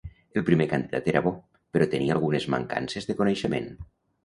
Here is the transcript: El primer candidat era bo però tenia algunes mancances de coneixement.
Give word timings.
El 0.39 0.45
primer 0.45 0.65
candidat 0.71 1.09
era 1.13 1.21
bo 1.25 1.33
però 1.77 1.89
tenia 1.93 2.17
algunes 2.17 2.49
mancances 2.57 3.11
de 3.13 3.19
coneixement. 3.23 3.71